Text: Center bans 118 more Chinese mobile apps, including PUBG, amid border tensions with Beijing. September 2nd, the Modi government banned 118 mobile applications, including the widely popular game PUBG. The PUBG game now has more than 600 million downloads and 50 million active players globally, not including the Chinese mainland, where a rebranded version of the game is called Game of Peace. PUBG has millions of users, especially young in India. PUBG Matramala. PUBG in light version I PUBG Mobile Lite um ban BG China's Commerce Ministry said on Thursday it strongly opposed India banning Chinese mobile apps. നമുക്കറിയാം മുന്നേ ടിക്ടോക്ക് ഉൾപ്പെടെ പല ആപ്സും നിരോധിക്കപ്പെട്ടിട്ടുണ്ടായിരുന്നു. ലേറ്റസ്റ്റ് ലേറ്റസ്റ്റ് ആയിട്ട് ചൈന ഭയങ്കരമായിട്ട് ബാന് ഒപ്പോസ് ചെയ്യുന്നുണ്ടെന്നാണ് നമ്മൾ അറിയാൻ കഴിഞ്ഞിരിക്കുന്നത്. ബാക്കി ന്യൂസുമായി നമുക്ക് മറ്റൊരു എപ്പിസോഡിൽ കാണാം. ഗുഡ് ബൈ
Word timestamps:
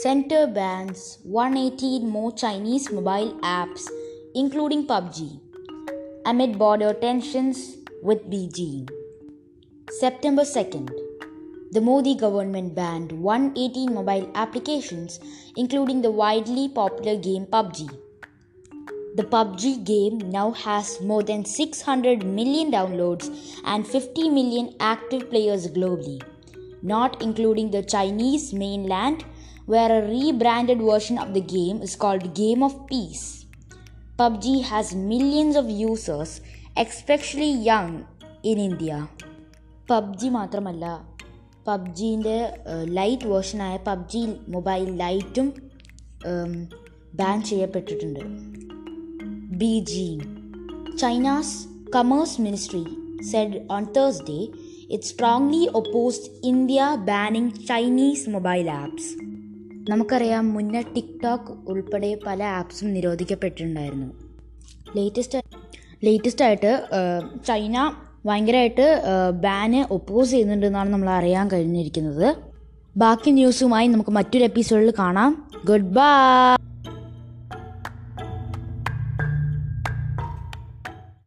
Center 0.00 0.46
bans 0.46 1.18
118 1.24 2.08
more 2.08 2.32
Chinese 2.32 2.90
mobile 2.90 3.38
apps, 3.42 3.86
including 4.34 4.86
PUBG, 4.86 5.38
amid 6.24 6.58
border 6.58 6.94
tensions 6.94 7.76
with 8.02 8.24
Beijing. 8.30 8.88
September 9.90 10.44
2nd, 10.44 10.90
the 11.72 11.82
Modi 11.82 12.14
government 12.14 12.74
banned 12.74 13.12
118 13.12 13.92
mobile 13.92 14.30
applications, 14.34 15.20
including 15.58 16.00
the 16.00 16.10
widely 16.10 16.70
popular 16.70 17.18
game 17.18 17.44
PUBG. 17.44 17.90
The 19.16 19.24
PUBG 19.24 19.84
game 19.84 20.30
now 20.30 20.52
has 20.52 21.02
more 21.02 21.22
than 21.22 21.44
600 21.44 22.24
million 22.24 22.72
downloads 22.72 23.28
and 23.66 23.86
50 23.86 24.30
million 24.30 24.74
active 24.80 25.28
players 25.28 25.68
globally, 25.68 26.22
not 26.80 27.20
including 27.20 27.70
the 27.70 27.82
Chinese 27.82 28.54
mainland, 28.54 29.26
where 29.66 29.90
a 29.90 30.08
rebranded 30.08 30.80
version 30.80 31.18
of 31.18 31.34
the 31.34 31.40
game 31.40 31.82
is 31.82 31.96
called 31.96 32.34
Game 32.34 32.62
of 32.62 32.86
Peace. 32.86 33.46
PUBG 34.18 34.64
has 34.64 34.94
millions 34.94 35.56
of 35.56 35.68
users, 35.70 36.40
especially 36.76 37.50
young 37.50 38.06
in 38.42 38.58
India. 38.58 39.08
PUBG 39.88 40.30
Matramala. 40.30 41.04
PUBG 41.66 41.98
in 42.12 42.86
light 42.86 43.22
version 43.22 43.60
I 43.60 43.78
PUBG 43.78 44.48
Mobile 44.48 44.92
Lite 45.02 45.38
um 46.24 46.68
ban 47.14 47.42
BG 49.60 50.98
China's 50.98 51.68
Commerce 51.92 52.38
Ministry 52.38 52.86
said 53.22 53.64
on 53.68 53.92
Thursday 53.92 54.50
it 54.90 55.04
strongly 55.04 55.68
opposed 55.74 56.30
India 56.42 57.00
banning 57.06 57.52
Chinese 57.66 58.26
mobile 58.28 58.70
apps. 58.80 59.31
നമുക്കറിയാം 59.90 60.54
മുന്നേ 60.54 60.80
ടിക്ടോക്ക് 60.94 61.52
ഉൾപ്പെടെ 61.70 62.18
പല 62.26 62.42
ആപ്സും 62.42 62.88
നിരോധിക്കപ്പെട്ടിട്ടുണ്ടായിരുന്നു. 62.94 64.08
ലേറ്റസ്റ്റ് 64.96 65.38
ലേറ്റസ്റ്റ് 66.04 66.44
ആയിട്ട് 66.44 66.72
ചൈന 67.46 67.76
ഭയങ്കരമായിട്ട് 68.26 68.86
ബാന് 69.44 69.92
ഒപ്പോസ് 69.92 70.30
ചെയ്യുന്നുണ്ടെന്നാണ് 70.30 70.90
നമ്മൾ 70.90 71.10
അറിയാൻ 71.10 71.48
കഴിഞ്ഞിരിക്കുന്നത്. 71.50 72.36
ബാക്കി 72.96 73.30
ന്യൂസുമായി 73.30 73.86
നമുക്ക് 73.86 74.10
മറ്റൊരു 74.10 74.44
എപ്പിസോഡിൽ 74.44 74.92
കാണാം. 74.98 75.50
ഗുഡ് 75.64 75.92
ബൈ 75.98 76.56